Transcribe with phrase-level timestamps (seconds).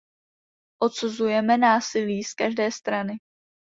[0.81, 3.13] Odsuzujeme násilí z každé strany.